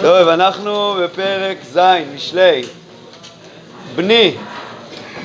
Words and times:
טוב, 0.00 0.28
אנחנו 0.28 0.96
בפרק 1.02 1.58
ז', 1.72 1.78
משלי. 2.14 2.62
בני, 3.94 4.34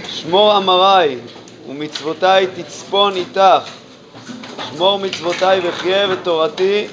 שמור 0.10 0.58
אמריי 0.58 1.18
ומצוותיי 1.70 2.48
תצפון 2.56 3.16
איתך. 3.16 3.64
שמור 4.70 5.00
מצוותיי 5.00 5.60
וחיה 5.64 6.08
ותורתי 6.10 6.88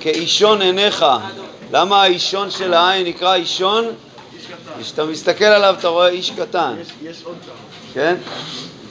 כאישון 0.00 0.62
עיניך. 0.62 1.04
למה 1.72 2.02
האישון 2.02 2.50
של 2.50 2.74
העין 2.74 3.06
נקרא 3.06 3.34
אישון? 3.34 3.84
כשאתה 4.80 5.04
מסתכל 5.04 5.44
עליו 5.44 5.74
אתה 5.78 5.88
רואה 5.88 6.08
איש 6.08 6.30
קטן. 6.30 6.74
יש 7.02 7.16
עוד 7.24 7.36
כמה. 7.46 7.54
כן? 7.94 8.16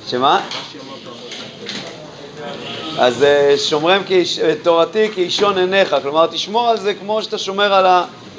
שמה? 0.07 0.41
רש"י 0.47 0.77
אמר 0.77 0.95
כמה. 1.05 3.05
אז 3.05 3.23
אה, 3.23 3.55
שומרם 3.57 4.01
אה, 4.43 4.53
תורתי 4.63 5.09
כאישון 5.15 5.57
עיניך, 5.57 5.95
כלומר 6.01 6.27
תשמור 6.27 6.69
על 6.69 6.77
זה 6.77 6.93
כמו 6.93 7.23
שאתה 7.23 7.37
שומר 7.37 7.73
על 7.73 7.85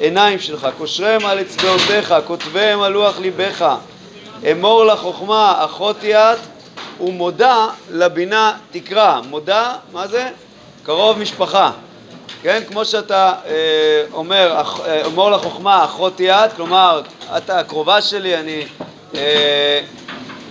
העיניים 0.01 0.39
שלך, 0.39 0.69
קושרם 0.79 1.27
על 1.27 1.41
אצבעותיך, 1.41 2.15
כותביהם 2.27 2.83
על 2.83 2.93
לוח 2.93 3.19
ליבך, 3.19 3.75
אמור 4.53 4.85
לחוכמה 4.85 5.55
אחותי 5.65 6.17
את 6.17 6.39
ומודה 7.01 7.67
לבינה 7.91 8.53
תקרא. 8.71 9.21
מודה, 9.29 9.73
מה 9.93 10.09
זה? 10.09 10.29
קרוב 10.83 11.19
משפחה. 11.19 11.71
כן, 12.43 12.63
כמו 12.69 12.85
שאתה 12.85 13.33
אה, 13.47 13.53
אומר, 14.13 14.63
אה, 14.87 15.07
אמור 15.07 15.31
לחוכמה 15.31 15.85
אחותי 15.85 16.31
את, 16.31 16.53
כלומר, 16.53 17.01
את 17.37 17.51
הקרובה 17.51 18.03
שלי, 18.03 18.37
אני 18.37 18.65
אה, 19.15 19.81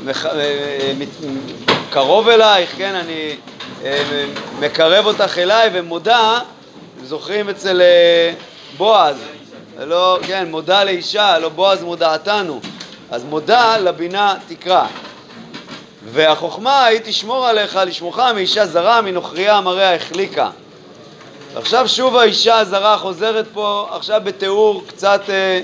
מח- 0.05 0.26
אה, 0.26 0.91
מת- 0.98 1.30
קרוב 1.90 2.30
אלייך, 2.30 2.73
כן, 2.77 2.96
אני 2.96 3.35
אה, 3.85 4.26
מקרב 4.59 5.05
אותך 5.05 5.38
אליי 5.38 5.70
ומודה, 5.73 6.40
זוכרים 7.04 7.49
אצל 7.49 7.82
אה, 7.82 8.34
בועז, 8.77 9.17
לא, 9.79 10.20
כן, 10.27 10.47
מודה 10.49 10.84
לאישה, 10.84 11.39
לא 11.39 11.49
בועז 11.49 11.84
מודעתנו, 11.84 12.59
אז 13.12 13.23
מודה 13.23 13.77
לבינה 13.77 14.35
תקרא. 14.48 14.85
והחוכמה 16.12 16.85
היא 16.85 16.99
תשמור 17.04 17.48
עליך, 17.48 17.79
לשמורך 17.85 18.20
מאישה 18.20 18.65
זרה, 18.65 19.01
מנוכריה 19.01 19.62
מראה 19.62 19.95
החליקה. 19.95 20.49
עכשיו 21.55 21.87
שוב 21.87 22.17
האישה 22.17 22.57
הזרה 22.57 22.98
חוזרת 22.98 23.45
פה 23.54 23.87
עכשיו 23.91 24.21
בתיאור 24.23 24.84
קצת 24.87 25.21
אה, 25.29 25.62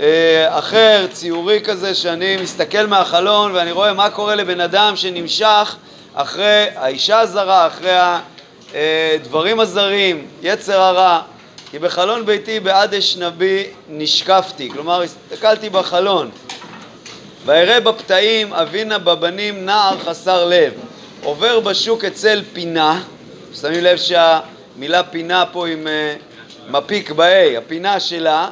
אה, 0.00 0.58
אחר, 0.58 1.06
ציורי 1.12 1.60
כזה, 1.64 1.94
שאני 1.94 2.36
מסתכל 2.36 2.86
מהחלון 2.86 3.54
ואני 3.54 3.72
רואה 3.72 3.92
מה 3.92 4.10
קורה 4.10 4.34
לבן 4.34 4.60
אדם 4.60 4.96
שנמשך 4.96 5.76
אחרי 6.14 6.66
האישה 6.76 7.20
הזרה, 7.20 7.66
אחרי 7.66 7.96
הדברים 8.74 9.60
הזרים, 9.60 10.26
יצר 10.42 10.80
הרע. 10.80 11.20
כי 11.70 11.78
בחלון 11.78 12.26
ביתי 12.26 12.60
בעד 12.60 12.94
אשנבי 12.94 13.66
נשקפתי, 13.88 14.70
כלומר 14.70 15.02
הסתכלתי 15.02 15.70
בחלון. 15.70 16.30
ואראה 17.44 17.80
בפתאים 17.80 18.52
אבינה 18.52 18.98
בבנים 18.98 19.66
נער 19.66 19.98
חסר 19.98 20.44
לב. 20.44 20.72
עובר 21.22 21.60
בשוק 21.60 22.04
אצל 22.04 22.42
פינה. 22.52 23.02
שמים 23.60 23.84
לב 23.84 23.96
שהמילה 23.96 25.02
פינה 25.02 25.44
פה 25.52 25.68
עם 25.68 25.86
אה, 25.86 26.14
מפיק 26.68 27.10
ב-A, 27.10 27.58
הפינה 27.58 28.00
שלה, 28.00 28.48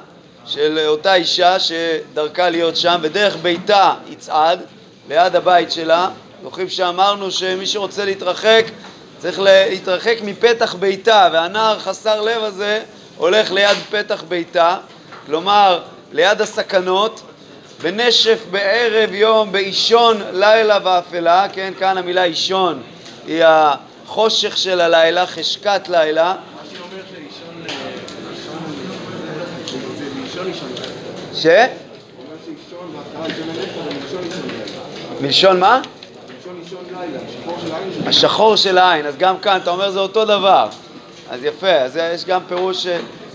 של 0.47 0.79
אותה 0.87 1.15
אישה 1.15 1.57
שדרכה 1.59 2.51
להיות 2.51 2.77
שם 2.77 2.99
ודרך 3.03 3.37
ביתה 3.43 3.95
יצעד 4.09 4.61
ליד 5.09 5.37
הבית 5.37 5.73
שלה. 5.73 6.09
זוכרים 6.43 6.69
שאמרנו 6.69 7.31
שמי 7.31 7.67
שרוצה 7.67 8.05
להתרחק 8.05 8.65
צריך 9.19 9.41
להתרחק 9.41 10.17
מפתח 10.23 10.75
ביתה. 10.75 11.29
והנער 11.33 11.79
חסר 11.79 12.21
לב 12.21 12.43
הזה 12.43 12.83
הולך 13.19 13.51
ליד 13.53 13.77
פתח 13.91 14.25
ביתה 14.29 14.77
כלומר 15.27 15.83
ליד 16.13 16.41
הסכנות 16.41 17.21
בנשף 17.83 18.39
בערב 18.51 19.15
יום, 19.15 19.53
באישון 19.53 20.23
לילה 20.33 20.79
ואפלה, 20.85 21.47
כן, 21.53 21.73
כאן 21.79 21.99
המילה 21.99 22.25
אישון 22.25 22.83
היא 23.27 23.45
החושך 23.45 24.57
של 24.57 24.81
הלילה, 24.81 25.27
חשכת 25.27 25.89
לילה, 25.89 26.35
רש"י 26.35 26.77
אומר 26.77 27.03
שאישון... 27.11 27.65
אה, 27.69 27.75
אישון 29.65 29.97
זה 29.99 30.05
מלשון 30.21 30.47
אישון. 30.47 30.69
ש... 31.35 31.47
מלשון 35.21 35.61
מה? 35.61 35.81
השחור 38.07 38.57
של 38.57 38.79
העין, 38.79 39.07
אז 39.07 39.17
גם 39.17 39.39
כאן 39.39 39.61
אתה 39.63 39.71
אומר 39.71 39.91
זה 39.91 39.99
אותו 40.01 40.25
דבר, 40.25 40.69
אז 41.31 41.45
יפה, 41.45 41.73
אז 41.73 41.99
יש 42.15 42.25
גם 42.25 42.41
פירוש 42.49 42.87
ש... 42.87 42.87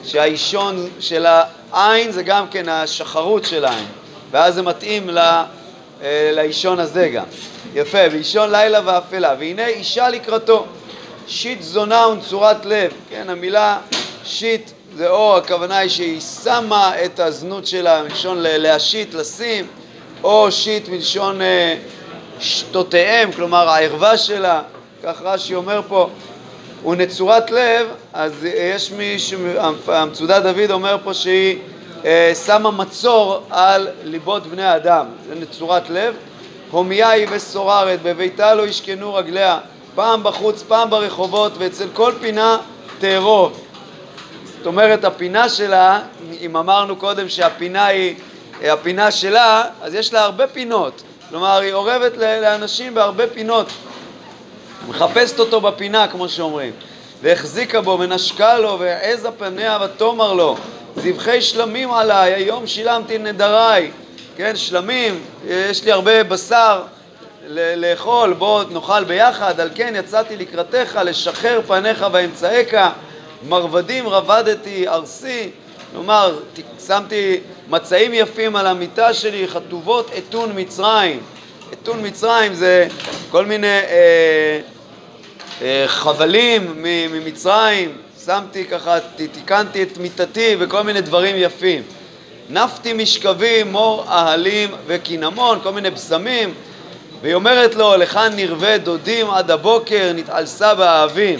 שהאישון 0.03 0.89
של 0.99 1.25
העין 1.71 2.11
זה 2.11 2.23
גם 2.23 2.47
כן 2.47 2.69
השחרות 2.69 3.45
של 3.45 3.65
העין, 3.65 3.85
ואז 4.31 4.55
זה 4.55 4.61
מתאים 4.61 5.09
ל... 5.09 5.17
אה, 6.03 6.31
לאישון 6.33 6.79
הזה 6.79 7.09
גם. 7.09 7.23
יפה, 7.73 8.09
באישון 8.09 8.51
לילה 8.51 8.79
ואפלה, 8.85 9.35
והנה 9.39 9.67
אישה 9.67 10.09
לקראתו, 10.09 10.65
שיט 11.27 11.61
זונה 11.61 12.07
ונצורת 12.07 12.65
לב, 12.65 12.91
כן, 13.09 13.29
המילה 13.29 13.77
שיט 14.23 14.71
זה 14.95 15.09
או 15.09 15.37
הכוונה 15.37 15.77
היא 15.77 15.89
שהיא 15.89 16.21
שמה 16.21 16.91
את 17.05 17.19
הזנות 17.19 17.67
שלה, 17.67 18.03
מלשון 18.03 18.37
להשית, 18.39 19.13
לשים, 19.13 19.67
או 20.23 20.51
שיט 20.51 20.89
מלשון 20.89 21.41
אה, 21.41 21.75
שתותיהם, 22.39 23.31
כלומר 23.31 23.69
הערווה 23.69 24.17
שלה, 24.17 24.61
כך 25.03 25.21
רש"י 25.21 25.55
אומר 25.55 25.81
פה, 25.87 26.09
ונצורת 26.85 27.51
לב, 27.51 27.87
אז 28.13 28.33
יש 28.43 28.91
מישהו, 28.91 29.39
המצודה 29.87 30.39
דוד 30.39 30.71
אומר 30.71 30.97
פה 31.03 31.13
שהיא 31.13 31.57
אה, 32.05 32.31
שמה 32.45 32.71
מצור 32.71 33.43
על 33.49 33.87
ליבות 34.03 34.47
בני 34.47 34.63
האדם, 34.63 35.05
זה 35.27 35.35
נצורת 35.35 35.89
לב, 35.89 36.15
הומיה 36.71 37.09
היא 37.09 37.27
וסוררת, 37.31 38.01
בביתה 38.01 38.55
לא 38.55 38.67
ישכנו 38.67 39.13
רגליה, 39.13 39.59
פעם 39.95 40.23
בחוץ, 40.23 40.63
פעם 40.63 40.89
ברחובות, 40.89 41.51
ואצל 41.57 41.87
כל 41.93 42.13
פינה 42.19 42.57
תארוב. 42.99 43.63
זאת 44.57 44.65
אומרת, 44.65 45.03
הפינה 45.03 45.49
שלה, 45.49 45.99
אם 46.41 46.57
אמרנו 46.57 46.95
קודם 46.95 47.29
שהפינה 47.29 47.85
היא 47.85 48.15
הפינה 48.63 49.11
שלה, 49.11 49.63
אז 49.81 49.93
יש 49.93 50.13
לה 50.13 50.23
הרבה 50.23 50.47
פינות. 50.47 51.03
כלומר, 51.29 51.59
היא 51.59 51.73
אורבת 51.73 52.17
לאנשים 52.17 52.93
בהרבה 52.93 53.27
פינות. 53.27 53.67
מחפשת 54.87 55.39
אותו 55.39 55.61
בפינה, 55.61 56.07
כמו 56.07 56.29
שאומרים. 56.29 56.71
והחזיקה 57.21 57.81
בו 57.81 57.97
ונשקה 57.99 58.59
לו 58.59 58.79
והעזה 58.79 59.31
פניה 59.31 59.77
ותאמר 59.85 60.33
לו 60.33 60.57
זבחי 60.95 61.41
שלמים 61.41 61.91
עליי, 61.91 62.33
היום 62.33 62.67
שילמתי 62.67 63.17
נדריי. 63.17 63.91
כן, 64.37 64.55
שלמים, 64.55 65.19
יש 65.47 65.83
לי 65.83 65.91
הרבה 65.91 66.23
בשר 66.23 66.83
לאכול, 67.75 68.33
בוא 68.33 68.63
נאכל 68.71 69.03
ביחד, 69.03 69.59
על 69.59 69.69
כן 69.75 69.93
יצאתי 69.97 70.37
לקראתך 70.37 70.99
לשחרר 71.05 71.61
פניך 71.67 72.05
ואמצעיך, 72.11 72.75
מרבדים 73.47 74.07
רבדתי 74.07 74.87
ארסי, 74.87 75.49
כלומר, 75.91 76.39
שמתי 76.87 77.39
מצעים 77.69 78.13
יפים 78.13 78.55
על 78.55 78.67
המיטה 78.67 79.13
שלי, 79.13 79.47
חטובות 79.47 80.11
אתון 80.17 80.51
מצרים. 80.55 81.19
אתון 81.73 82.07
מצרים 82.07 82.53
זה 82.53 82.87
כל 83.31 83.45
מיני 83.45 83.67
אה, 83.67 84.59
חבלים 85.87 86.73
מ- 86.83 87.11
ממצרים, 87.11 87.97
שמתי 88.25 88.65
ככה, 88.65 88.97
תיקנתי 89.15 89.83
את 89.83 89.97
מיטתי 89.97 90.55
וכל 90.59 90.81
מיני 90.81 91.01
דברים 91.01 91.35
יפים. 91.39 91.83
נפתי 92.49 92.93
משכבים, 92.93 93.71
מור 93.71 94.05
אהלים 94.09 94.69
וקינמון, 94.87 95.59
כל 95.63 95.71
מיני 95.71 95.89
בשמים, 95.89 96.53
והיא 97.21 97.33
אומרת 97.33 97.75
לו, 97.75 97.97
לכאן 97.97 98.33
נרווה 98.35 98.77
דודים 98.77 99.29
עד 99.31 99.51
הבוקר, 99.51 100.11
נתעלסה 100.15 100.75
באהבים. 100.75 101.39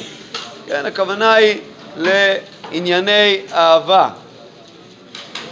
כן, 0.67 0.85
הכוונה 0.85 1.33
היא 1.33 1.57
לענייני 1.97 3.41
אהבה. 3.53 4.09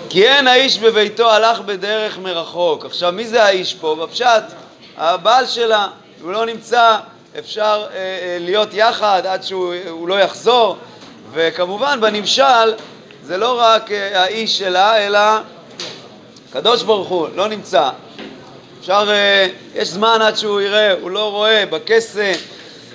כי 0.10 0.28
אין 0.28 0.48
האיש 0.48 0.78
בביתו 0.78 1.32
הלך 1.32 1.60
בדרך 1.60 2.18
מרחוק. 2.18 2.86
עכשיו, 2.86 3.12
מי 3.12 3.28
זה 3.28 3.44
האיש 3.44 3.74
פה? 3.74 3.96
בפשט, 4.02 4.44
הבעל 4.98 5.48
שלה, 5.48 5.88
הוא 6.22 6.32
לא 6.32 6.46
נמצא, 6.46 6.98
אפשר 7.40 7.86
אה, 7.94 7.98
אה, 7.98 8.38
להיות 8.40 8.74
יחד 8.74 9.22
עד 9.26 9.44
שהוא 9.44 9.74
הוא 9.90 10.08
לא 10.08 10.20
יחזור, 10.20 10.78
וכמובן 11.34 12.02
בנמשל 12.02 12.74
זה 13.24 13.38
לא 13.38 13.60
רק 13.60 13.92
אה, 13.92 14.24
האיש 14.24 14.58
שלה, 14.58 15.06
אלא 15.06 15.20
הקדוש 16.50 16.84
ברוך 16.84 17.08
הוא 17.08 17.28
לא 17.36 17.48
נמצא. 17.48 17.90
אפשר, 18.80 19.10
אה, 19.10 19.48
יש 19.76 19.88
זמן 19.88 20.20
עד 20.22 20.38
שהוא 20.38 20.62
יראה, 20.62 20.94
הוא 21.02 21.12
לא 21.12 21.32
רואה, 21.32 21.66
בכסה, 21.66 22.34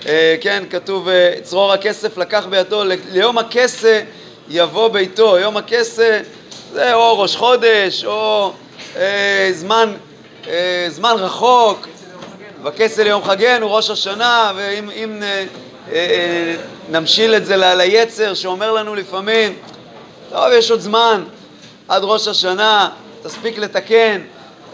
אה, 0.07 0.37
כן, 0.41 0.65
כתוב, 0.71 1.09
אה, 1.09 1.35
צרור 1.43 1.73
הכסף 1.73 2.17
לקח 2.17 2.47
בידו, 2.51 2.83
ליום 3.13 3.39
הכסה 3.39 4.01
יבוא 4.49 4.89
ביתו, 4.89 5.39
יום 5.39 5.57
הכסה 5.57 6.21
זה 6.73 6.95
או 6.95 7.19
ראש 7.19 7.37
חודש, 7.37 8.05
או 8.05 8.53
אה, 8.97 9.49
זמן, 9.53 9.95
אה, 10.49 10.87
זמן 10.89 11.15
רחוק, 11.19 11.87
בכסה 12.67 13.05
ליום 13.05 13.25
חגנו, 13.25 13.75
ראש 13.75 13.91
השנה, 13.91 14.53
ואם 14.57 14.91
אם, 14.91 15.23
אה, 15.23 15.45
אה, 15.93 16.57
נמשיל 16.91 17.35
את 17.35 17.47
זה 17.47 17.57
ליצר 17.57 18.35
שאומר 18.35 18.73
לנו 18.73 18.95
לפעמים, 18.95 19.57
טוב, 20.31 20.53
יש 20.53 20.71
עוד 20.71 20.81
זמן, 20.81 21.25
עד 21.89 22.03
ראש 22.05 22.29
השנה, 22.29 22.89
תספיק 23.23 23.59
לתקן, 23.59 24.21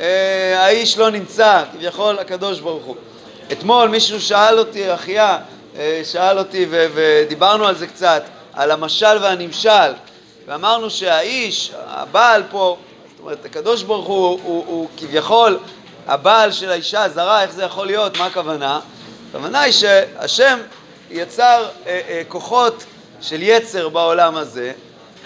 אה, 0.00 0.64
האיש 0.64 0.98
לא 0.98 1.10
נמצא, 1.10 1.62
כביכול 1.72 2.18
הקדוש 2.18 2.60
ברוך 2.60 2.84
הוא. 2.84 2.96
אתמול 3.52 3.88
מישהו 3.88 4.20
שאל 4.20 4.58
אותי, 4.58 4.94
אחיה, 4.94 5.38
אה, 5.76 6.02
שאל 6.04 6.38
אותי 6.38 6.66
ו- 6.70 6.86
ודיברנו 6.94 7.66
על 7.66 7.74
זה 7.74 7.86
קצת, 7.86 8.22
על 8.52 8.70
המשל 8.70 9.18
והנמשל, 9.22 9.92
ואמרנו 10.46 10.90
שהאיש, 10.90 11.72
הבעל 11.86 12.42
פה, 12.50 12.76
זאת 13.10 13.20
אומרת, 13.20 13.44
הקדוש 13.44 13.82
ברוך 13.82 14.06
הוא, 14.06 14.26
הוא, 14.26 14.40
הוא, 14.44 14.64
הוא 14.66 14.88
כביכול 14.96 15.58
הבעל 16.06 16.52
של 16.52 16.70
האישה 16.70 17.04
הזרה, 17.04 17.42
איך 17.42 17.52
זה 17.52 17.62
יכול 17.62 17.86
להיות, 17.86 18.18
מה 18.18 18.26
הכוונה? 18.26 18.80
הכוונה 19.28 19.60
היא 19.60 19.72
שהשם 19.72 20.58
יצר 21.10 21.68
אה, 21.86 22.00
אה, 22.08 22.22
כוחות 22.28 22.84
של 23.20 23.42
יצר 23.42 23.88
בעולם 23.88 24.36
הזה, 24.36 24.72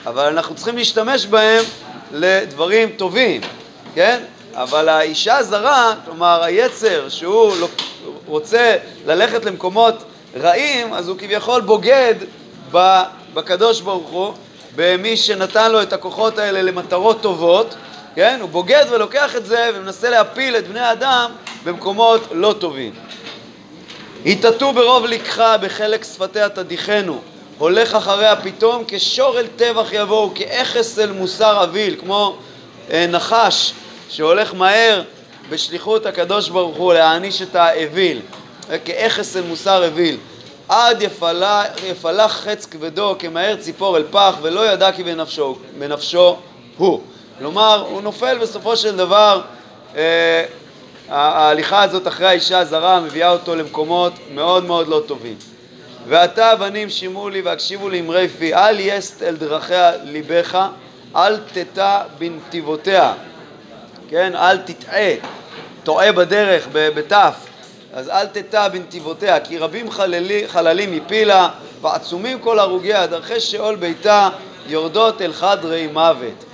אבל 0.07 0.27
אנחנו 0.27 0.55
צריכים 0.55 0.77
להשתמש 0.77 1.27
בהם 1.27 1.65
לדברים 2.13 2.89
טובים, 2.97 3.41
כן? 3.95 4.21
אבל 4.55 4.89
האישה 4.89 5.37
הזרה, 5.37 5.95
כלומר 6.05 6.43
היצר 6.45 7.09
שהוא 7.09 7.53
רוצה 8.27 8.77
ללכת 9.07 9.45
למקומות 9.45 10.05
רעים, 10.37 10.95
אז 10.95 11.09
הוא 11.09 11.19
כביכול 11.19 11.61
בוגד 11.61 12.15
בקדוש 13.35 13.81
ברוך 13.81 14.11
הוא, 14.11 14.33
במי 14.77 15.17
שנתן 15.17 15.73
לו 15.73 15.83
את 15.83 15.93
הכוחות 15.93 16.39
האלה 16.39 16.63
למטרות 16.63 17.21
טובות, 17.21 17.75
כן? 18.17 18.39
הוא 18.41 18.49
בוגד 18.49 18.85
ולוקח 18.91 19.37
את 19.37 19.47
זה 19.47 19.71
ומנסה 19.75 20.11
להפיל 20.11 20.57
את 20.57 20.69
בני 20.69 20.81
האדם 20.81 21.31
במקומות 21.65 22.21
לא 22.33 22.55
טובים. 22.59 22.93
התעטו 24.27 24.73
ברוב 24.73 25.05
לקחה 25.07 25.57
בחלק 25.59 26.05
שפתיה 26.05 26.49
תדיחנו, 26.49 27.21
הולך 27.59 27.95
אחריה 27.95 28.37
פתאום 28.37 28.85
כשור 28.89 29.39
אל 29.39 29.47
טבח 29.57 29.89
יבואו, 29.93 30.31
כאכס 30.35 30.99
אל 30.99 31.13
מוסר 31.13 31.63
אוויל, 31.63 31.97
כמו 32.01 32.37
אה, 32.91 33.07
נחש 33.07 33.73
שהולך 34.09 34.55
מהר 34.55 35.03
בשליחות 35.51 36.07
הקדוש 36.07 36.49
ברוך 36.49 36.77
הוא 36.77 36.95
להעניש 36.95 37.43
את 37.43 37.55
האוויל, 37.55 38.21
אה, 38.71 38.79
כאכס 38.79 39.37
אל 39.37 39.43
מוסר 39.43 39.85
אוויל. 39.85 40.17
עד 40.69 41.03
יפלה, 41.03 41.65
יפלח 41.87 42.33
חץ 42.33 42.67
כבדו 42.67 43.17
כמהר 43.19 43.57
ציפור 43.57 43.97
אל 43.97 44.05
פח 44.11 44.35
ולא 44.43 44.73
ידע 44.73 44.93
כי 44.93 45.03
בנפשו, 45.03 45.57
בנפשו 45.79 46.37
הוא. 46.77 47.03
כלומר, 47.39 47.87
הוא 47.91 48.03
נופל 48.03 48.39
בסופו 48.39 48.77
של 48.77 48.97
דבר, 48.97 49.41
אה, 49.97 50.45
ההליכה 51.09 51.83
הזאת 51.83 52.09
אחרי 52.09 52.27
האישה 52.27 52.59
הזרה 52.59 53.01
מביאה 53.01 53.31
אותו 53.31 53.55
למקומות 53.55 54.13
מאוד 54.35 54.65
מאוד 54.65 54.89
לא 54.89 55.03
טובים. 55.07 55.37
ועתה 56.09 56.57
בנים 56.57 56.91
שימו 56.91 57.29
לי 57.29 57.41
והקשיבו 57.43 57.89
לאמרי 57.89 58.29
פי, 58.29 58.55
אל 58.55 58.81
יסט 58.81 59.23
אל 59.23 59.37
דרכיה 59.37 59.93
ליבך, 60.05 60.67
אל 61.17 61.37
תטע 61.53 62.03
בנתיבותיה, 62.19 63.13
כן? 64.11 64.37
אל 64.37 64.59
תטעה, 64.59 65.15
טועה 65.85 66.13
בדרך, 66.13 66.69
בתף, 66.73 67.35
אז 67.95 68.09
אל 68.09 68.27
תטע 68.27 68.69
בנתיבותיה, 68.69 69.41
כי 69.41 69.59
רבים 69.59 69.91
חללי, 69.91 70.49
חללים 70.49 70.93
מפילה, 70.93 71.49
ועצומים 71.81 72.39
כל 72.39 72.59
הרוגיה, 72.59 73.07
דרכי 73.07 73.41
שאול 73.41 73.75
ביתה 73.75 74.29
יורדות 74.67 75.23
אל 75.23 75.33
חדרי 75.33 75.87
מוות. 75.87 76.45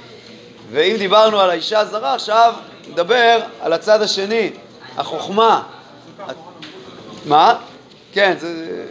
ואם 0.72 0.96
דיברנו 0.98 1.40
על 1.40 1.50
האישה 1.50 1.80
הזרה, 1.80 2.14
עכשיו 2.14 2.54
נדבר 2.88 3.40
על 3.60 3.72
הצד 3.72 4.02
השני, 4.02 4.50
החוכמה. 4.96 5.62
מה? 7.24 7.54
כן, 8.12 8.34
זה, 8.40 8.84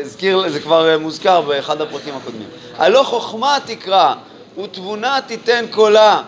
הזכיר, 0.00 0.48
זה 0.48 0.60
כבר 0.60 0.98
מוזכר 0.98 1.40
באחד 1.40 1.80
הפרקים 1.80 2.14
הקודמים. 2.16 2.48
הלא 2.78 3.02
חוכמה 3.02 3.58
תקרא 3.66 4.14
ותבונה 4.62 5.18
תיתן 5.26 5.64
קולה. 5.70 6.22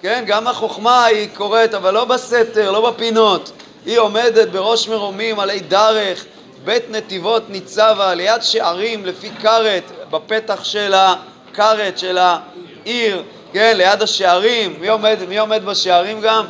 כן, 0.00 0.24
גם 0.26 0.46
החוכמה 0.46 1.04
היא 1.04 1.28
קורית, 1.34 1.74
אבל 1.74 1.94
לא 1.94 2.04
בסתר, 2.04 2.70
לא 2.70 2.90
בפינות. 2.90 3.52
היא 3.86 3.98
עומדת 3.98 4.48
בראש 4.48 4.88
מרומים 4.88 5.40
עלי 5.40 5.60
דרך, 5.60 6.24
בית 6.64 6.90
נתיבות 6.90 7.50
ניצבה, 7.50 8.14
ליד 8.14 8.42
שערים 8.42 9.06
לפי 9.06 9.30
כרת, 9.42 9.82
בפתח 10.10 10.64
של 10.64 10.94
הכרת 10.94 11.98
של 11.98 12.18
העיר, 12.18 13.22
כן, 13.54 13.76
ליד 13.76 14.02
השערים. 14.02 14.76
מי 14.80 14.88
עומד, 14.88 15.18
מי 15.28 15.38
עומד 15.38 15.64
בשערים 15.64 16.20
גם? 16.20 16.46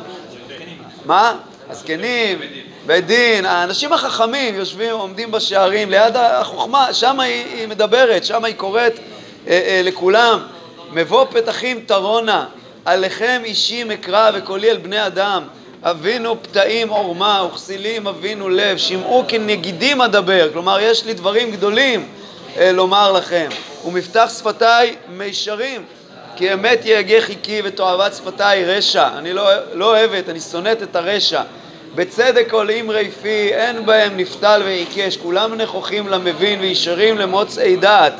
מה? 1.05 1.37
הזקנים, 1.69 2.39
בית 2.85 3.05
דין, 3.05 3.45
האנשים 3.45 3.93
החכמים 3.93 4.55
יושבים, 4.55 4.95
עומדים 4.95 5.31
בשערים, 5.31 5.89
ליד 5.89 6.15
החוכמה, 6.15 6.93
שם 6.93 7.19
היא, 7.19 7.45
היא 7.45 7.67
מדברת, 7.67 8.25
שם 8.25 8.45
היא 8.45 8.55
קוראת 8.55 8.99
אה, 9.47 9.61
אה, 9.67 9.81
לכולם. 9.83 10.39
מבוא 10.91 11.25
פתחים 11.25 11.79
תרונה, 11.79 12.45
עליכם 12.85 13.41
אישים 13.43 13.91
אקרא 13.91 14.31
וקולי 14.33 14.71
אל 14.71 14.77
בני 14.77 15.07
אדם. 15.07 15.43
אבינו 15.83 16.43
פתאים 16.43 16.89
עורמה 16.89 17.47
וכסילים 17.51 18.07
אבינו 18.07 18.49
לב, 18.49 18.77
שמעו 18.77 19.23
כנגידים 19.27 20.01
אדבר, 20.01 20.49
כלומר 20.53 20.79
יש 20.79 21.05
לי 21.05 21.13
דברים 21.13 21.51
גדולים 21.51 22.07
אה, 22.57 22.71
לומר 22.71 23.11
לכם. 23.11 23.49
ומפתח 23.85 24.31
שפתיי 24.37 24.95
מישרים, 25.09 25.85
כי 26.35 26.53
אמת 26.53 26.85
יהגה 26.85 27.21
חיכי 27.21 27.61
ותועבת 27.63 28.13
שפתיי 28.13 28.65
רשע. 28.65 29.07
אני 29.17 29.33
לא, 29.33 29.49
לא 29.73 29.85
אוהבת, 29.85 30.29
אני 30.29 30.39
שונאת 30.39 30.83
את 30.83 30.95
הרשע. 30.95 31.41
בצדק 31.95 32.53
עולים 32.53 32.91
רייפי, 32.91 33.53
אין 33.53 33.85
בהם 33.85 34.17
נפתל 34.17 34.61
ועיקש, 34.65 35.17
כולם 35.17 35.53
נכוחים 35.53 36.07
למבין 36.07 36.59
וישרים 36.59 37.17
למוצאי 37.17 37.75
דעת. 37.75 38.13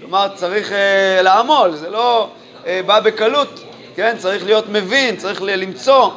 כלומר, 0.00 0.28
צריך 0.34 0.72
אה, 0.72 1.22
לעמול, 1.22 1.74
זה 1.74 1.90
לא 1.90 2.28
אה, 2.66 2.80
בא 2.86 3.00
בקלות, 3.00 3.60
כן? 3.96 4.16
צריך 4.18 4.44
להיות 4.44 4.68
מבין, 4.68 5.16
צריך 5.16 5.42
למצוא. 5.42 6.10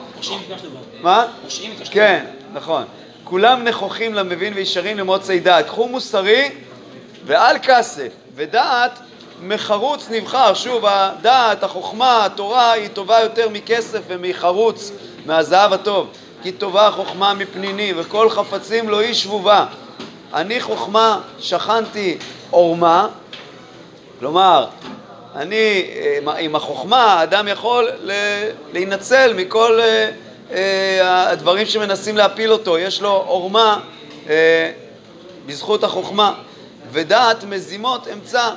מה? 1.02 1.26
כן, 1.92 2.26
נכון. 2.54 2.84
כולם 3.24 3.64
נכוחים 3.64 4.14
למבין 4.14 4.54
וישרים 4.54 4.98
למוצאי 4.98 5.40
דעת. 5.40 5.66
קחו 5.66 5.88
מוסרי 5.88 6.50
ואל 7.26 7.56
כסף, 7.64 8.08
ודעת 8.36 9.00
מחרוץ 9.42 10.08
נבחר. 10.10 10.54
שוב, 10.54 10.86
הדעת, 10.86 11.64
החוכמה, 11.64 12.26
התורה 12.26 12.72
היא 12.72 12.88
טובה 12.88 13.20
יותר 13.20 13.50
מכסף 13.50 14.00
ומחרוץ, 14.08 14.92
מהזהב 15.26 15.74
הטוב. 15.74 16.08
כי 16.44 16.52
טובה 16.52 16.92
חוכמה 16.92 17.34
מפניני, 17.34 17.94
וכל 17.96 18.30
חפצים 18.30 18.90
לא 18.90 19.04
ישבו 19.04 19.40
בה. 19.40 19.66
אני 20.34 20.62
חוכמה 20.62 21.22
שכנתי 21.40 22.18
עורמה, 22.50 23.08
כלומר, 24.20 24.68
אני, 25.36 25.84
עם 26.40 26.56
החוכמה, 26.56 27.04
האדם 27.04 27.48
יכול 27.48 27.90
להינצל 28.74 29.34
מכל 29.34 29.80
אה, 29.82 30.10
אה, 30.52 31.30
הדברים 31.30 31.66
שמנסים 31.66 32.18
להפיל 32.18 32.52
אותו. 32.52 32.78
יש 32.78 33.02
לו 33.02 33.10
עורמה 33.10 33.80
אה, 34.30 34.72
בזכות 35.46 35.84
החוכמה. 35.84 36.34
ודעת 36.92 37.44
מזימות 37.44 38.08
אמצע. 38.14 38.50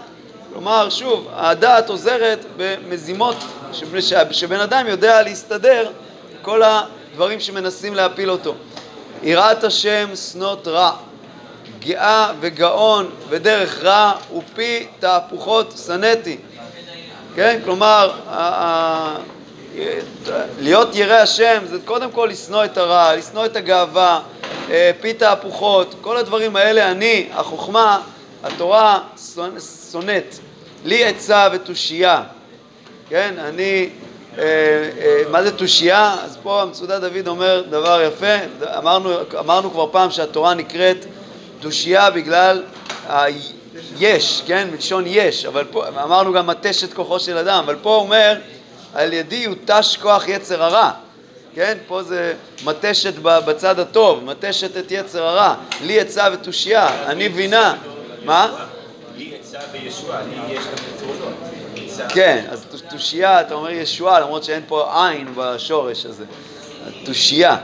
כלומר, 0.53 0.91
שוב, 0.91 1.29
הדעת 1.33 1.89
עוזרת 1.89 2.45
במזימות 2.57 3.37
שבן 4.31 4.61
אדם 4.61 4.87
יודע 4.89 5.23
להסתדר 5.23 5.91
כל 6.43 6.63
הדברים 6.63 7.41
שמנסים 7.41 7.95
להפיל 7.95 8.31
אותו. 8.31 8.55
יראת 9.23 9.65
השם 9.65 10.09
שנות 10.33 10.69
רע, 10.69 10.93
גאה 11.79 12.33
וגאון 12.41 13.11
ודרך 13.29 13.85
רע 13.85 14.13
ופי 14.37 14.87
תהפוכות 14.99 15.75
שנאתי. 15.87 16.37
כן? 17.35 17.61
כלומר, 17.65 18.13
להיות 20.59 20.95
ירא 20.95 21.17
השם 21.17 21.63
זה 21.67 21.79
קודם 21.85 22.11
כל 22.11 22.29
לשנוא 22.31 22.65
את 22.65 22.79
הרע, 22.79 23.17
לשנוא 23.17 23.47
את 23.47 23.57
הגאווה, 23.57 24.21
אה, 24.71 24.91
פי 25.01 25.15
תהפוכות, 25.15 25.95
כל 26.01 26.17
הדברים 26.17 26.57
האלה 26.57 26.91
אני, 26.91 27.29
החוכמה, 27.33 28.01
התורה 28.43 29.01
שונאת. 29.93 30.39
לי 30.85 31.05
עצה 31.05 31.49
ותושייה, 31.53 32.23
כן? 33.09 33.35
אני, 33.39 33.89
אה, 34.39 34.45
אה, 34.45 35.23
מה 35.31 35.43
זה 35.43 35.57
תושייה? 35.57 36.17
אז 36.25 36.39
פה 36.43 36.63
המצודת 36.63 37.01
דוד 37.01 37.29
אומר 37.29 37.63
דבר 37.71 38.03
יפה, 38.03 38.67
אמרנו, 38.79 39.11
אמרנו 39.39 39.71
כבר 39.71 39.87
פעם 39.93 40.11
שהתורה 40.11 40.55
נקראת 40.55 41.07
תושייה 41.61 42.11
בגלל 42.11 42.63
היש, 43.09 44.43
כן? 44.47 44.69
מלשון 44.73 45.05
יש, 45.07 45.47
אבל 45.47 45.65
פה, 45.65 45.89
אמרנו 45.89 46.33
גם 46.33 46.47
מתש 46.47 46.85
את 46.85 46.95
כוחו 46.95 47.21
של 47.21 47.37
אדם, 47.37 47.63
אבל 47.65 47.77
פה 47.83 47.95
הוא 47.95 48.03
אומר 48.03 48.37
על 48.95 49.13
ידי 49.13 49.37
יותש 49.37 49.97
כוח 50.03 50.29
יצר 50.29 50.63
הרע, 50.63 50.91
כן? 51.55 51.79
פה 51.89 52.03
זה 52.03 52.35
מתשת 52.65 53.15
בצד 53.19 53.79
הטוב, 53.79 54.25
מתשת 54.25 54.77
את 54.77 54.91
יצר 54.91 55.27
הרע, 55.27 55.55
לי 55.83 56.01
עצה 56.01 56.29
ותושייה, 56.33 57.07
אני 57.07 57.29
בינה, 57.29 57.75
מה? 58.25 58.67
כן, 62.09 62.45
אז 62.51 62.67
תושייה, 62.91 63.41
אתה 63.41 63.55
אומר 63.55 63.71
ישועה, 63.71 64.21
למרות 64.21 64.45
שאין 64.45 64.63
פה 64.69 65.09
עין 65.09 65.29
בשורש 65.37 66.07
הזה. 66.07 66.25
תושייה. 67.05 67.57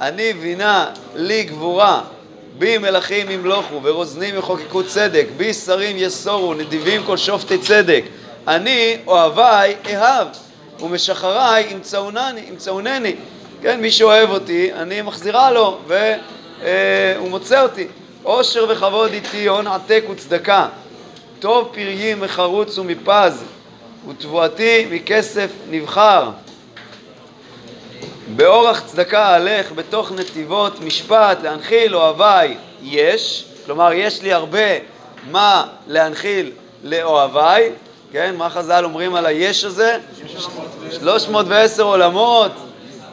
אני 0.00 0.32
בינה, 0.32 0.90
לי 1.14 1.42
גבורה, 1.44 2.02
בי 2.58 2.78
מלכים 2.78 3.30
ימלוכו, 3.30 3.80
ורוזנים 3.82 4.38
יחוקקו 4.38 4.84
צדק, 4.84 5.26
בי 5.36 5.54
שרים 5.54 5.96
יסורו, 5.98 6.54
נדיבים 6.54 7.02
כל 7.06 7.16
שופטי 7.16 7.58
צדק. 7.58 8.04
אני 8.48 8.96
אוהביי 9.06 9.76
אהב, 9.86 10.28
ומשחריי 10.80 11.66
ימצאונני. 12.48 13.16
כן, 13.62 13.80
מי 13.80 13.90
שאוהב 13.90 14.30
אותי, 14.30 14.72
אני 14.72 15.02
מחזירה 15.02 15.50
לו, 15.50 15.78
והוא 15.86 17.28
מוצא 17.28 17.62
אותי. 17.62 17.86
עושר 18.22 18.66
וכבוד 18.68 19.12
איתי, 19.12 19.48
הון 19.48 19.66
עתק 19.66 20.04
וצדקה. 20.10 20.68
טוב 21.44 21.68
פריים 21.72 22.20
מחרוץ 22.20 22.78
ומפז, 22.78 23.44
ותבואתי 24.08 24.86
מכסף 24.90 25.50
נבחר. 25.70 26.30
באורח 28.36 28.80
צדקה 28.80 29.32
אהלך, 29.32 29.72
בתוך 29.72 30.12
נתיבות 30.12 30.80
משפט, 30.80 31.38
להנחיל 31.42 31.96
אוהביי 31.96 32.56
יש, 32.82 33.44
כלומר 33.66 33.92
יש 33.92 34.22
לי 34.22 34.32
הרבה 34.32 34.78
מה 35.30 35.66
להנחיל 35.86 36.50
לאוהביי, 36.82 37.72
כן, 38.12 38.34
מה 38.36 38.50
חז"ל 38.50 38.84
אומרים 38.84 39.14
על 39.14 39.26
היש 39.26 39.64
הזה? 39.64 39.98
310 40.90 41.82
עולמות, 41.82 42.52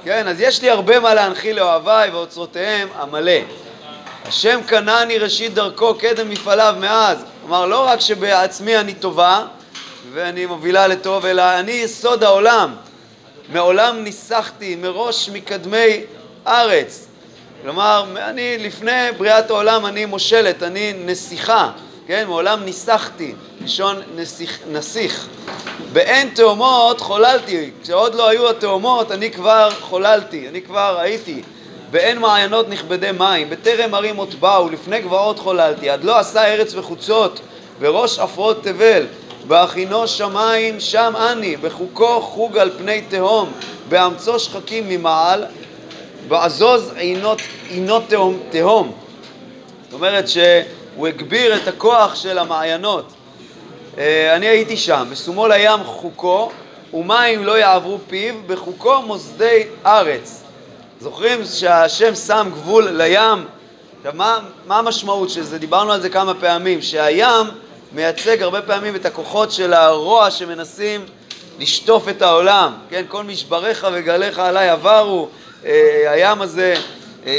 כן, 0.04 0.28
אז 0.28 0.42
יש 0.42 0.62
לי 0.62 0.70
הרבה 0.70 1.00
מה 1.00 1.14
להנחיל 1.14 1.56
לאוהביי 1.56 2.10
ואוצרותיהם 2.10 2.88
המלא. 2.96 3.40
השם 4.26 4.60
קנני 4.68 5.18
ראשית 5.18 5.54
דרכו, 5.54 5.96
קדם 5.96 6.30
מפעליו 6.30 6.76
מאז. 6.80 7.31
כלומר, 7.42 7.66
לא 7.66 7.88
רק 7.88 8.02
שבעצמי 8.02 8.78
אני 8.78 8.94
טובה 8.94 9.46
ואני 10.14 10.46
מובילה 10.46 10.88
לטוב, 10.88 11.26
אלא 11.26 11.60
אני 11.60 11.72
יסוד 11.72 12.24
העולם. 12.24 12.76
מעולם 13.50 14.04
ניסחתי 14.04 14.76
מראש 14.76 15.30
מקדמי 15.30 16.02
ארץ. 16.48 17.08
כלומר, 17.62 18.06
אני 18.18 18.58
לפני 18.58 19.12
בריאת 19.18 19.50
העולם 19.50 19.86
אני 19.86 20.06
מושלת, 20.06 20.64
אני 20.64 20.94
נסיכה, 21.06 21.72
כן? 22.08 22.28
מעולם 22.28 22.64
ניסחתי, 22.64 23.34
לשון 23.64 24.02
נסיך, 24.16 24.60
נסיך. 24.72 25.28
באין 25.94 26.30
תאומות 26.30 27.02
חוללתי, 27.02 27.72
כשעוד 27.84 28.16
לא 28.16 28.30
היו 28.30 28.50
התאומות 28.50 29.12
אני 29.12 29.32
כבר 29.32 29.70
חוללתי, 29.80 30.48
אני 30.50 30.62
כבר 30.62 31.00
הייתי. 31.00 31.42
באין 31.92 32.20
מעיינות 32.20 32.70
נכבדי 32.70 33.12
מים, 33.12 33.50
בטרם 33.50 33.94
ערים 33.94 34.16
עוד 34.16 34.36
באו, 34.40 34.70
לפני 34.70 35.02
גבעות 35.02 35.40
חוללתי, 35.40 35.90
עד 35.90 36.04
לא 36.04 36.20
עשה 36.20 36.54
ארץ 36.54 36.76
וחוצות, 36.76 37.40
וראש 37.80 38.20
עפרות 38.20 38.64
תבל, 38.64 39.06
בהכינו 39.48 40.08
שמיים 40.08 40.80
שם 40.80 41.14
אני, 41.32 41.58
בחוקו 41.58 42.22
חוג 42.22 42.58
על 42.58 42.72
פני 42.78 43.02
תהום, 43.02 43.52
באמצו 43.90 44.40
שחקים 44.40 44.90
ממעל, 44.90 45.46
בעזוז 46.28 46.92
עינות, 46.96 47.42
עינות 47.70 48.04
תהום, 48.08 48.40
תהום. 48.50 48.92
זאת 49.84 49.94
אומרת 49.94 50.26
שהוא 50.28 51.08
הגביר 51.08 51.56
את 51.56 51.68
הכוח 51.68 52.16
של 52.16 52.38
המעיינות. 52.38 53.06
אה, 53.98 54.36
אני 54.36 54.48
הייתי 54.48 54.78
שם, 54.78 55.08
בשומאל 55.12 55.52
הים 55.52 55.84
חוקו, 55.84 56.52
ומים 56.94 57.44
לא 57.44 57.60
יעברו 57.60 58.00
פיו, 58.10 58.34
בחוקו 58.48 59.02
מוסדי 59.02 59.64
ארץ. 59.86 60.41
זוכרים 61.02 61.46
שהשם 61.46 62.16
שם 62.16 62.50
גבול 62.54 62.90
לים? 62.90 63.46
עכשיו, 63.98 64.14
מה, 64.16 64.40
מה 64.68 64.80
המשמעות 64.80 65.30
של 65.30 65.44
זה? 65.44 65.58
דיברנו 65.58 65.92
על 65.92 66.02
זה 66.02 66.10
כמה 66.10 66.34
פעמים, 66.34 66.82
שהים 66.82 67.48
מייצג 67.92 68.42
הרבה 68.44 68.62
פעמים 68.62 68.96
את 68.96 69.06
הכוחות 69.06 69.52
של 69.52 69.74
הרוע 69.74 70.32
שמנסים 70.32 71.06
לשטוף 71.60 72.10
את 72.10 72.22
העולם, 72.22 72.74
כן? 72.90 73.04
כל 73.08 73.24
משבריך 73.24 73.88
וגליך 73.94 74.40
עליי 74.40 74.70
עברו, 74.70 75.28
אה, 75.66 76.12
הים 76.12 76.42
הזה, 76.42 76.76
אה, 77.26 77.32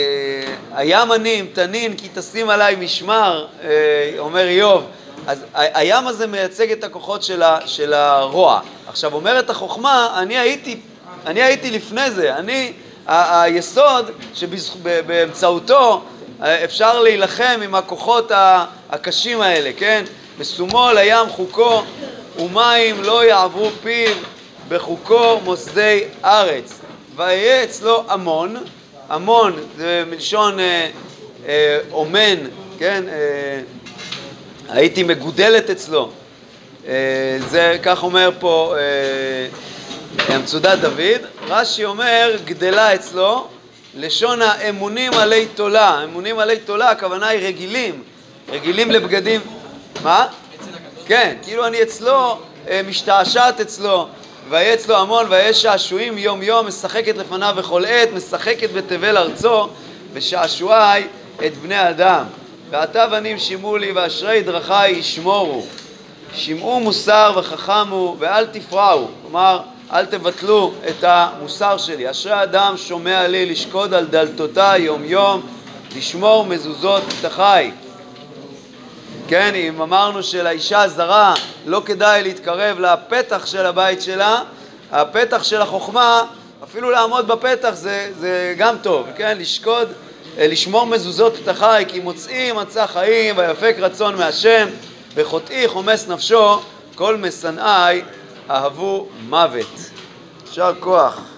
הים 0.73 1.13
אני 1.13 1.41
אם 1.41 1.47
תנין 1.53 1.97
כי 1.97 2.09
תשים 2.15 2.51
עליי 2.51 2.77
משמר, 2.77 3.47
אה, 3.65 4.15
אומר 4.19 4.49
איוב. 4.49 4.85
אז 5.27 5.45
הים 5.55 6.07
הזה 6.07 6.27
מייצג 6.27 6.73
את 6.73 6.85
הכוחות 6.85 7.23
של, 7.23 7.43
ה, 7.43 7.59
של 7.67 7.93
הרוע. 7.93 8.61
עכשיו 8.87 9.15
אומרת 9.15 9.51
החוכמה, 9.51 10.15
אני 10.19 10.39
הייתי, 10.39 10.81
אני 11.27 11.43
הייתי 11.43 11.71
לפני 11.71 12.11
זה, 12.11 12.37
אני 12.37 12.73
היסוד 13.07 14.11
שבאמצעותו 14.35 16.03
אפשר 16.41 17.01
להילחם 17.01 17.61
עם 17.65 17.75
הכוחות 17.75 18.33
הקשים 18.91 19.41
האלה, 19.41 19.71
כן? 19.77 20.05
בשומאל 20.39 20.99
הים 20.99 21.29
חוקו 21.29 21.83
ומים 22.39 23.03
לא 23.03 23.25
יעברו 23.25 23.71
פיו 23.83 24.15
בחוקו 24.69 25.41
מוסדי 25.45 26.05
ארץ. 26.25 26.81
ויהיה 27.17 27.65
אצלו 27.65 28.05
המון, 28.09 28.57
המון 29.09 29.53
זה 29.77 30.05
מלשון 30.11 30.61
אה, 30.61 30.91
אה, 31.47 31.79
אומן, 31.93 32.37
כן? 32.79 33.05
אה, 33.09 33.61
הייתי 34.69 35.03
מגודלת 35.03 35.71
אצלו. 35.71 36.11
אה, 36.89 36.93
זה 37.51 37.79
כך 37.83 38.03
אומר 38.03 38.31
פה 38.41 38.75
אה, 40.29 40.77
דוד. 40.77 41.32
רש"י 41.49 41.85
אומר 41.85 42.37
גדלה 42.45 42.95
אצלו, 42.95 43.47
לשון 43.95 44.43
האמונים 44.43 45.13
עלי 45.13 45.47
תולה. 45.47 46.05
אמונים 46.05 46.39
עלי 46.39 46.59
תולה, 46.59 46.91
הכוונה 46.91 47.29
היא 47.29 47.47
רגילים, 47.47 48.03
רגילים 48.49 48.91
לבגדים. 48.91 49.41
מה? 50.03 50.27
כן, 51.07 51.37
כאילו 51.43 51.67
אני 51.67 51.83
אצלו, 51.83 52.39
אה, 52.69 52.81
משתעשעת 52.89 53.61
אצלו. 53.61 54.09
ויהיה 54.49 54.75
אצלו 54.75 54.97
המון 54.97 55.27
ויהיה 55.31 55.55
שעשועים 55.55 56.19
יום 56.19 56.43
יום, 56.43 56.67
משחקת 56.67 57.17
לפניו 57.17 57.55
בכל 57.59 57.85
עת, 57.85 58.09
משחקת 58.13 58.73
בתבל 58.73 59.17
ארצו, 59.17 59.69
ושעשועי 60.13 61.05
את 61.47 61.57
בני 61.57 61.91
אדם. 61.91 62.25
ועתה 62.71 63.07
בנים 63.07 63.39
שמעו 63.39 63.77
לי 63.77 63.93
ואשרי 63.93 64.43
דרכי 64.43 64.89
ישמורו. 64.89 65.67
שמעו 66.35 66.81
מוסר 66.81 67.33
וחכמו 67.37 68.17
ואל 68.19 68.47
תפרעו. 68.47 69.09
כלומר, 69.23 69.61
אל 69.93 70.07
תבטלו 70.07 70.73
את 70.89 71.05
המוסר 71.05 71.79
שלי. 71.79 72.11
אשרי 72.11 72.43
אדם 72.43 72.75
שומע 72.77 73.29
לי 73.29 73.47
לשקוד 73.47 73.95
על 73.95 74.07
דלתותיי 74.07 74.81
יום 74.81 75.05
יום, 75.05 75.43
לשמור 75.97 76.47
מזוזות 76.47 77.03
פתחי. 77.03 77.71
כן, 79.29 79.55
אם 79.55 79.83
אמרנו 79.83 80.23
שלאישה 80.23 80.83
הזרה 80.83 81.35
לא 81.67 81.83
כדאי 81.87 82.23
להתקרב 82.23 82.79
לפתח 82.81 83.47
של 83.47 83.67
הבית 83.67 84.03
שלה, 84.03 84.43
הפתח 84.93 85.43
של 85.43 85.63
החוכמה, 85.63 86.23
אפילו 86.65 86.91
לעמוד 86.91 87.29
בפתח 87.29 87.71
זה, 87.73 88.13
זה 88.19 88.55
גם 88.59 88.77
טוב, 88.83 89.07
כן? 89.17 89.39
לשקוד, 89.39 89.89
אה, 90.39 90.47
לשמור 90.47 90.87
מזוזות 90.87 91.37
פתחי, 91.37 91.85
כי 91.89 92.01
מוצאי 92.01 92.53
מצא 92.53 92.87
חיים 92.87 93.39
ויפק 93.39 93.77
רצון 93.79 94.17
מהשם, 94.17 94.69
וחוטאי 95.15 95.69
חומס 95.69 96.09
נפשו, 96.09 96.61
כל 96.95 97.17
משנאי 97.17 98.03
אהבו 98.53 99.09
מוות. 99.29 99.91
יישר 100.47 100.73
כוח. 100.81 101.32